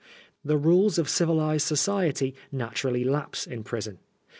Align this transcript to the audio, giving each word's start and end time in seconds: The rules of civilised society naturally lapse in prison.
The 0.43 0.57
rules 0.57 0.97
of 0.97 1.07
civilised 1.07 1.67
society 1.67 2.33
naturally 2.51 3.03
lapse 3.03 3.45
in 3.45 3.63
prison. 3.63 3.99